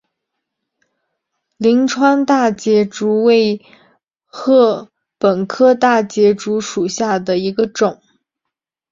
[1.57, 3.61] 灵川大节竹为
[4.31, 4.89] 禾
[5.19, 8.01] 本科大节竹属下的一个种。